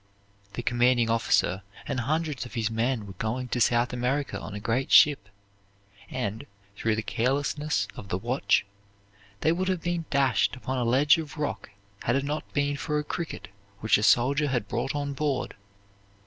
[0.53, 4.59] The commanding officer and hundreds of his men were going to South America on a
[4.59, 5.29] great ship,
[6.09, 8.65] and, through the carelessness of the watch,
[9.41, 11.69] they would have been dashed upon a ledge of rock
[12.01, 13.49] had it not been for a cricket
[13.81, 15.53] which a soldier had brought on board.